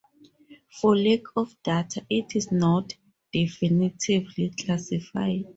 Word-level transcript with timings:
For 0.71 0.97
lack 0.97 1.21
of 1.35 1.55
data, 1.61 2.03
it 2.09 2.35
is 2.35 2.51
not 2.51 2.95
definitively 3.31 4.49
classified. 4.49 5.45